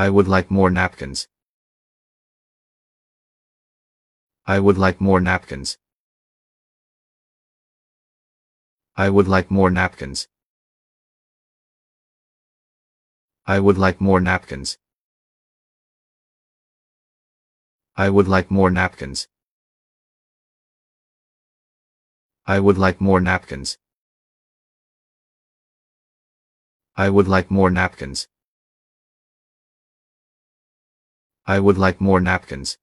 [0.00, 1.26] I would like more napkins.
[4.46, 5.76] I would like more napkins.
[8.94, 10.28] I would like more napkins.
[13.44, 14.78] I would like more napkins.
[17.96, 19.26] I would like more napkins.
[22.46, 23.78] I would like more napkins.
[26.94, 28.28] I would like more napkins.
[31.48, 32.76] I would like more napkins.